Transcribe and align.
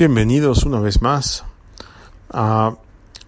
Bienvenidos 0.00 0.64
una 0.64 0.80
vez 0.80 1.02
más 1.02 1.44
a 2.30 2.74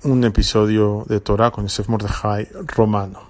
un 0.04 0.24
episodio 0.24 1.04
de 1.06 1.20
Torah 1.20 1.50
con 1.50 1.66
Yosef 1.66 1.86
Mordechai 1.90 2.48
romano. 2.66 3.20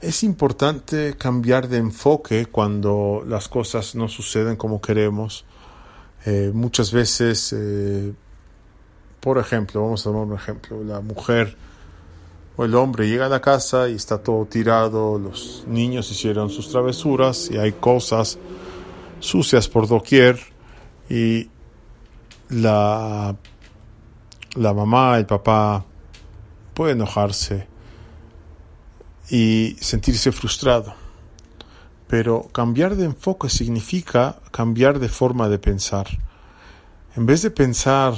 Es 0.00 0.22
importante 0.22 1.16
cambiar 1.18 1.66
de 1.66 1.78
enfoque 1.78 2.46
cuando 2.46 3.24
las 3.26 3.48
cosas 3.48 3.96
no 3.96 4.06
suceden 4.06 4.54
como 4.54 4.80
queremos. 4.80 5.46
Eh, 6.24 6.52
muchas 6.54 6.92
veces, 6.92 7.52
eh, 7.58 8.12
por 9.18 9.38
ejemplo, 9.38 9.82
vamos 9.82 10.02
a 10.02 10.10
tomar 10.10 10.26
un 10.28 10.34
ejemplo, 10.34 10.84
la 10.84 11.00
mujer 11.00 11.56
o 12.56 12.64
el 12.64 12.76
hombre 12.76 13.08
llega 13.08 13.26
a 13.26 13.28
la 13.28 13.40
casa 13.40 13.88
y 13.88 13.96
está 13.96 14.18
todo 14.18 14.46
tirado, 14.46 15.18
los 15.18 15.64
niños 15.66 16.08
hicieron 16.08 16.50
sus 16.50 16.68
travesuras 16.70 17.50
y 17.50 17.58
hay 17.58 17.72
cosas 17.72 18.38
sucias 19.18 19.68
por 19.68 19.88
doquier 19.88 20.38
y 21.10 21.50
la, 22.48 23.36
la 24.54 24.74
mamá, 24.74 25.18
el 25.18 25.26
papá 25.26 25.84
puede 26.74 26.92
enojarse 26.92 27.66
y 29.30 29.76
sentirse 29.80 30.32
frustrado. 30.32 30.94
Pero 32.06 32.48
cambiar 32.52 32.96
de 32.96 33.06
enfoque 33.06 33.48
significa 33.48 34.36
cambiar 34.50 34.98
de 34.98 35.08
forma 35.08 35.48
de 35.48 35.58
pensar. 35.58 36.06
En 37.16 37.26
vez 37.26 37.42
de 37.42 37.50
pensar, 37.50 38.14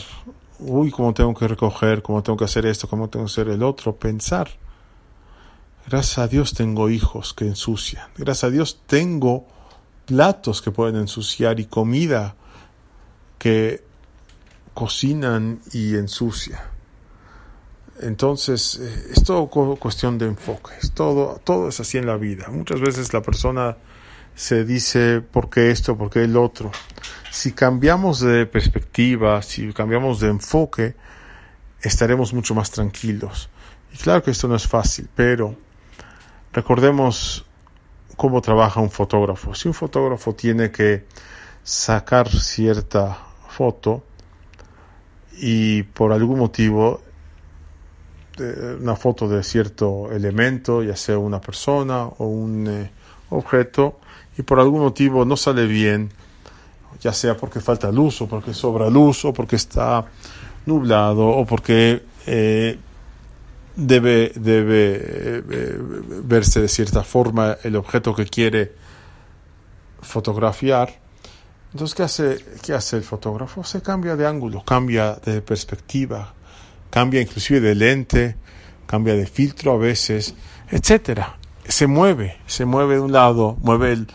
uy, 0.59 0.91
cómo 0.91 1.15
tengo 1.15 1.35
que 1.35 1.47
recoger, 1.47 2.03
cómo 2.03 2.23
tengo 2.23 2.37
que 2.37 2.45
hacer 2.45 2.67
esto, 2.67 2.89
cómo 2.89 3.09
tengo 3.09 3.27
que 3.27 3.33
hacer 3.33 3.49
el 3.49 3.63
otro, 3.63 3.97
pensar. 3.97 4.51
Gracias 5.87 6.19
a 6.19 6.27
Dios 6.27 6.53
tengo 6.53 6.91
hijos 6.91 7.33
que 7.33 7.47
ensucian. 7.47 8.09
Gracias 8.17 8.45
a 8.45 8.51
Dios 8.51 8.83
tengo 8.87 9.47
platos 10.05 10.61
que 10.61 10.73
pueden 10.73 10.97
ensuciar 10.97 11.61
y 11.61 11.67
comida 11.67 12.35
que 13.39 13.86
cocinan 14.77 15.61
y 15.73 15.95
ensucia. 15.95 16.63
Entonces, 18.03 18.79
eh, 18.79 19.13
es 19.13 19.25
todo 19.25 19.49
cuestión 19.49 20.19
de 20.19 20.27
enfoque, 20.27 20.73
es 20.83 20.93
todo, 20.93 21.41
todo 21.43 21.71
es 21.71 21.81
así 21.81 21.97
en 21.97 22.05
la 22.05 22.19
vida. 22.19 22.49
Muchas 22.51 22.83
veces 22.83 23.15
la 23.15 23.23
persona 23.23 23.79
se 24.35 24.67
dice, 24.67 25.23
¿por 25.23 25.49
qué 25.49 25.71
esto? 25.71 25.97
¿Por 25.97 26.11
qué 26.11 26.25
el 26.25 26.37
otro? 26.37 26.71
Si 27.31 27.53
cambiamos 27.53 28.21
de 28.21 28.45
perspectiva, 28.45 29.41
si 29.41 29.73
cambiamos 29.73 30.21
de 30.21 30.29
enfoque, 30.29 30.95
estaremos 31.81 32.35
mucho 32.35 32.55
más 32.55 32.71
tranquilos. 32.71 33.49
Y 33.95 33.97
claro 33.97 34.23
que 34.23 34.31
esto 34.31 34.47
no 34.47 34.57
es 34.57 34.67
fácil, 34.67 35.09
pero 35.15 35.57
recordemos 36.53 37.47
cómo 38.15 38.43
trabaja 38.43 38.83
un 38.83 38.91
fotógrafo. 38.91 39.55
Si 39.55 39.69
un 39.69 39.75
fotógrafo 39.75 40.35
tiene 40.35 40.71
que 40.71 41.07
sacar 41.63 42.29
cierta 42.29 43.17
foto, 43.49 44.05
y 45.37 45.83
por 45.83 46.13
algún 46.13 46.39
motivo 46.39 47.01
una 48.81 48.97
foto 48.97 49.29
de 49.29 49.43
cierto 49.43 50.11
elemento, 50.13 50.83
ya 50.83 50.97
sea 50.97 51.19
una 51.19 51.41
persona 51.41 52.05
o 52.05 52.27
un 52.27 52.67
eh, 52.69 52.91
objeto, 53.31 53.99
y 54.37 54.43
por 54.43 54.61
algún 54.61 54.83
motivo 54.83 55.25
no 55.25 55.37
sale 55.37 55.67
bien, 55.67 56.11
ya 57.01 57.13
sea 57.13 57.37
porque 57.37 57.61
falta 57.61 57.91
luz 57.91 58.21
o 58.21 58.29
porque 58.29 58.53
sobra 58.53 58.91
luz 58.91 59.25
o 59.25 59.33
porque 59.33 59.57
está 59.57 60.05
nublado 60.67 61.27
o 61.27 61.47
porque 61.47 62.03
eh, 62.27 62.79
debe, 63.75 64.33
debe 64.35 65.01
eh, 65.01 65.43
verse 66.25 66.61
de 66.61 66.69
cierta 66.69 67.03
forma 67.03 67.57
el 67.63 67.77
objeto 67.77 68.15
que 68.15 68.27
quiere 68.27 68.73
fotografiar, 70.01 70.99
entonces, 71.77 71.95
¿qué 71.95 72.03
hace, 72.05 72.45
¿qué 72.63 72.73
hace 72.73 72.97
el 72.97 73.03
fotógrafo? 73.03 73.63
Se 73.63 73.83
cambia 73.83 74.17
de 74.17 74.27
ángulo, 74.27 74.65
cambia 74.65 75.13
de 75.17 75.43
perspectiva, 75.43 76.33
cambia 76.89 77.21
inclusive 77.21 77.61
de 77.61 77.75
lente, 77.75 78.37
cambia 78.87 79.13
de 79.13 79.27
filtro 79.27 79.73
a 79.73 79.77
veces, 79.77 80.35
etcétera. 80.71 81.37
Se 81.69 81.87
mueve, 81.87 82.39
se 82.47 82.65
mueve 82.65 82.95
de 82.95 83.01
un 83.01 83.13
lado, 83.13 83.59
mueve 83.61 83.93
el, 83.93 84.07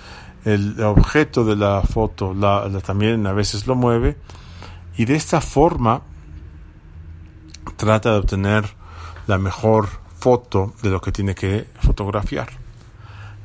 el 0.43 0.81
objeto 0.81 1.45
de 1.45 1.55
la 1.55 1.83
foto, 1.83 2.33
la, 2.33 2.67
también 2.83 3.27
a 3.27 3.31
veces 3.31 3.67
lo 3.67 3.75
mueve, 3.75 4.17
y 4.97 5.05
de 5.05 5.13
esta 5.13 5.39
forma 5.39 6.01
trata 7.77 8.13
de 8.13 8.17
obtener 8.17 8.65
la 9.27 9.37
mejor 9.37 9.87
foto 10.17 10.73
de 10.81 10.89
lo 10.89 10.99
que 10.99 11.11
tiene 11.11 11.35
que 11.35 11.67
fotografiar. 11.79 12.49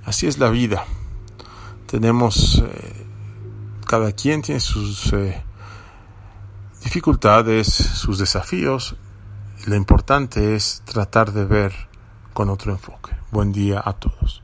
Así 0.06 0.26
es 0.26 0.38
la 0.38 0.48
vida. 0.48 0.86
Tenemos 1.86 2.62
eh, 2.64 3.06
cada 3.86 4.12
quien 4.12 4.42
tiene 4.42 4.60
sus 4.60 5.12
eh, 5.12 5.42
dificultades, 6.82 7.66
sus 7.66 8.18
desafíos. 8.18 8.96
Lo 9.66 9.76
importante 9.76 10.54
es 10.54 10.82
tratar 10.84 11.32
de 11.32 11.44
ver 11.44 11.72
con 12.34 12.50
otro 12.50 12.72
enfoque. 12.72 13.12
Buen 13.30 13.52
día 13.52 13.82
a 13.82 13.94
todos. 13.94 14.42